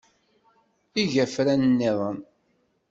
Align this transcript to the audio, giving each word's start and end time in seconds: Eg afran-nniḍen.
Eg 1.01 1.11
afran-nniḍen. 1.23 2.17